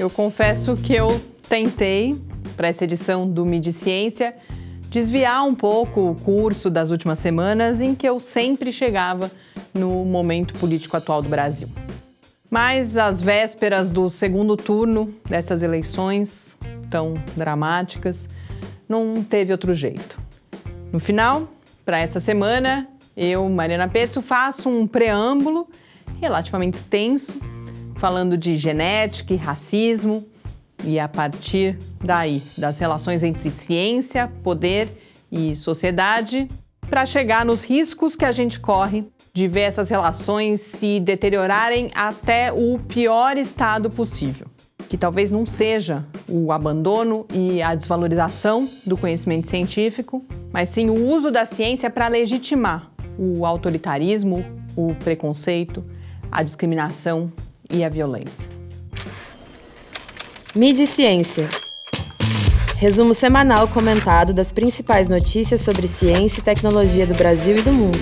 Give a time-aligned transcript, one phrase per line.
[0.00, 2.18] eu confesso que eu tentei,
[2.56, 4.34] para essa edição do Midi Ciência,
[4.88, 9.30] desviar um pouco o curso das últimas semanas em que eu sempre chegava
[9.74, 11.68] no momento político atual do Brasil.
[12.48, 16.56] Mas às vésperas do segundo turno dessas eleições
[16.88, 18.26] tão dramáticas,
[18.88, 20.18] não teve outro jeito.
[20.90, 21.46] No final,
[21.84, 25.68] para essa semana, eu, Mariana Pezzo, faço um preâmbulo
[26.22, 27.38] relativamente extenso,
[28.00, 30.26] falando de genética e racismo,
[30.82, 34.88] e a partir daí, das relações entre ciência, poder
[35.30, 36.48] e sociedade,
[36.88, 39.04] para chegar nos riscos que a gente corre
[39.34, 44.46] de ver essas relações se deteriorarem até o pior estado possível,
[44.88, 51.06] que talvez não seja o abandono e a desvalorização do conhecimento científico, mas sim o
[51.06, 54.42] uso da ciência para legitimar o autoritarismo,
[54.74, 55.84] o preconceito,
[56.32, 57.30] a discriminação
[57.70, 58.48] e a violência.
[60.54, 61.48] Mídia e Ciência.
[62.76, 67.98] Resumo semanal comentado das principais notícias sobre ciência e tecnologia do Brasil e do mundo.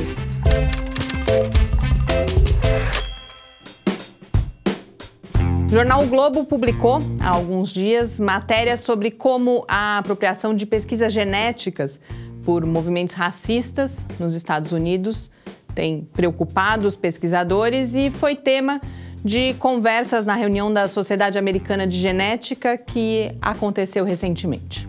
[5.67, 12.01] O jornal Globo publicou há alguns dias matéria sobre como a apropriação de pesquisas genéticas
[12.45, 15.31] por movimentos racistas nos Estados Unidos
[15.79, 18.81] tem preocupado os pesquisadores e foi tema
[19.25, 24.87] de conversas na reunião da Sociedade Americana de Genética que aconteceu recentemente.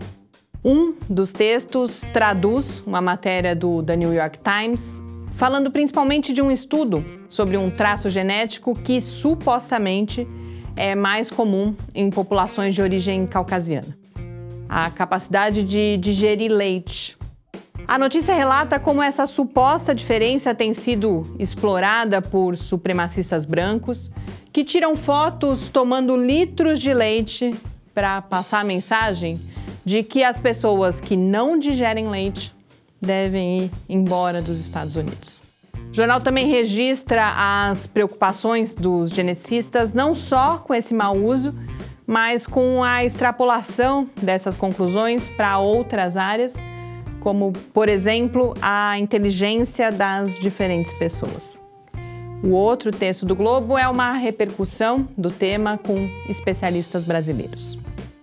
[0.64, 6.50] Um dos textos traduz uma matéria do The New York Times falando principalmente de um
[6.50, 10.28] estudo sobre um traço genético que supostamente
[10.76, 13.96] é mais comum em populações de origem caucasiana.
[14.68, 17.16] A capacidade de digerir leite.
[17.90, 24.12] A notícia relata como essa suposta diferença tem sido explorada por supremacistas brancos
[24.52, 27.52] que tiram fotos tomando litros de leite
[27.92, 29.40] para passar a mensagem
[29.84, 32.54] de que as pessoas que não digerem leite
[33.02, 35.42] devem ir embora dos Estados Unidos.
[35.90, 41.52] O jornal também registra as preocupações dos geneticistas não só com esse mau uso,
[42.06, 46.54] mas com a extrapolação dessas conclusões para outras áreas,
[47.20, 51.60] como, por exemplo, a inteligência das diferentes pessoas.
[52.42, 57.78] O outro texto do Globo é uma repercussão do tema com especialistas brasileiros.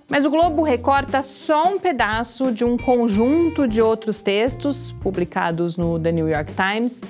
[0.09, 5.99] Mas o Globo recorta só um pedaço de um conjunto de outros textos publicados no
[5.99, 7.03] The New York Times,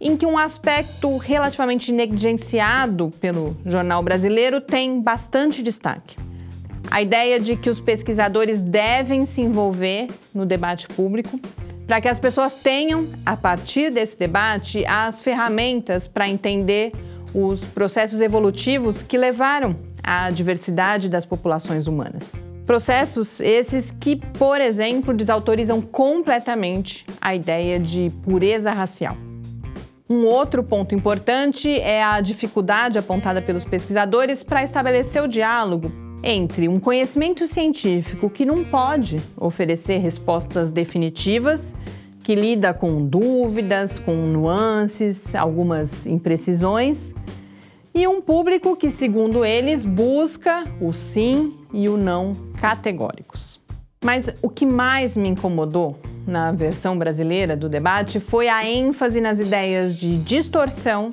[0.00, 6.16] em que um aspecto relativamente negligenciado pelo jornal brasileiro tem bastante destaque.
[6.90, 11.40] A ideia de que os pesquisadores devem se envolver no debate público
[11.86, 16.92] para que as pessoas tenham, a partir desse debate, as ferramentas para entender
[17.34, 22.32] os processos evolutivos que levaram à diversidade das populações humanas.
[22.64, 29.16] Processos esses que, por exemplo, desautorizam completamente a ideia de pureza racial.
[30.08, 35.90] Um outro ponto importante é a dificuldade apontada pelos pesquisadores para estabelecer o diálogo
[36.22, 41.74] entre um conhecimento científico que não pode oferecer respostas definitivas,
[42.22, 47.14] que lida com dúvidas, com nuances, algumas imprecisões,
[47.94, 53.60] e um público que, segundo eles, busca o sim e o não categóricos.
[54.02, 59.38] Mas o que mais me incomodou na versão brasileira do debate foi a ênfase nas
[59.38, 61.10] ideias de distorção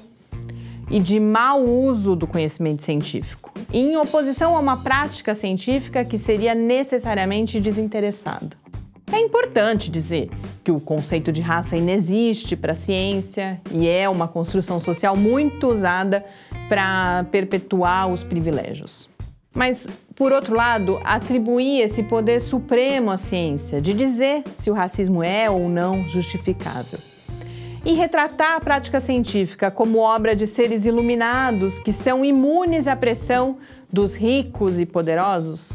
[0.89, 6.55] e de mau uso do conhecimento científico, em oposição a uma prática científica que seria
[6.55, 8.49] necessariamente desinteressada.
[9.11, 10.29] É importante dizer
[10.63, 15.69] que o conceito de raça inexiste para a ciência e é uma construção social muito
[15.69, 16.25] usada
[16.67, 19.09] para perpetuar os privilégios.
[19.55, 25.23] Mas, por outro lado, atribuir esse poder supremo à ciência de dizer se o racismo
[25.23, 26.99] é ou não justificável
[27.85, 33.57] e retratar a prática científica como obra de seres iluminados que são imunes à pressão
[33.91, 35.71] dos ricos e poderosos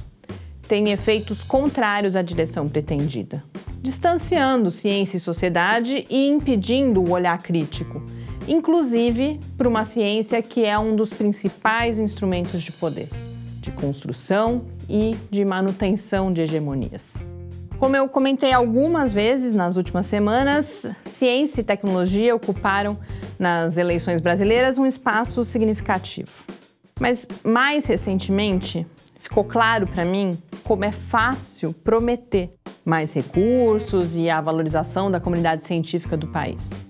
[0.72, 3.44] tem efeitos contrários à direção pretendida,
[3.82, 8.02] distanciando ciência e sociedade e impedindo o olhar crítico,
[8.48, 13.08] inclusive para uma ciência que é um dos principais instrumentos de poder,
[13.60, 17.31] de construção e de manutenção de hegemonias.
[17.82, 22.96] Como eu comentei algumas vezes nas últimas semanas, ciência e tecnologia ocuparam
[23.40, 26.44] nas eleições brasileiras um espaço significativo.
[27.00, 28.86] Mas mais recentemente,
[29.18, 35.64] ficou claro para mim como é fácil prometer mais recursos e a valorização da comunidade
[35.64, 36.86] científica do país,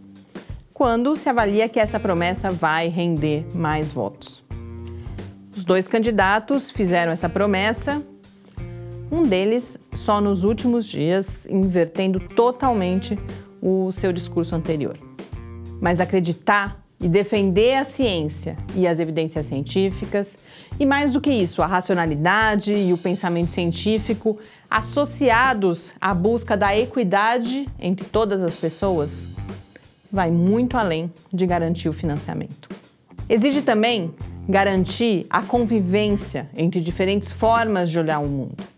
[0.74, 4.44] quando se avalia que essa promessa vai render mais votos.
[5.56, 8.02] Os dois candidatos fizeram essa promessa,
[9.12, 13.18] um deles só nos últimos dias, invertendo totalmente
[13.60, 14.98] o seu discurso anterior.
[15.78, 20.38] Mas acreditar e defender a ciência e as evidências científicas,
[20.80, 24.38] e mais do que isso, a racionalidade e o pensamento científico
[24.70, 29.26] associados à busca da equidade entre todas as pessoas,
[30.10, 32.70] vai muito além de garantir o financiamento.
[33.28, 34.14] Exige também
[34.48, 38.71] garantir a convivência entre diferentes formas de olhar o mundo,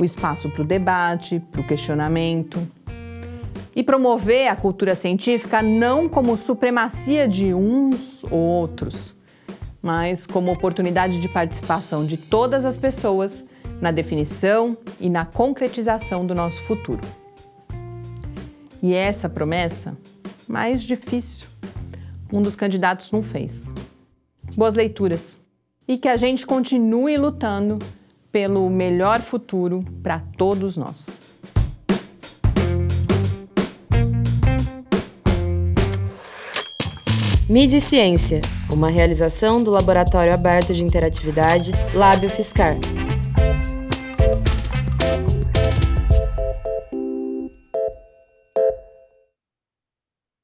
[0.00, 2.66] o espaço para o debate, para o questionamento,
[3.74, 9.14] e promover a cultura científica não como supremacia de uns ou outros,
[9.80, 13.44] mas como oportunidade de participação de todas as pessoas
[13.80, 17.00] na definição e na concretização do nosso futuro.
[18.82, 19.96] E essa promessa,
[20.48, 21.46] mais difícil,
[22.32, 23.70] um dos candidatos não fez.
[24.56, 25.38] Boas leituras
[25.86, 27.78] e que a gente continue lutando
[28.32, 31.06] pelo melhor futuro para todos nós.
[37.48, 38.40] Mídia e Ciência,
[38.70, 42.76] uma realização do Laboratório Aberto de Interatividade Lábio Fiscar.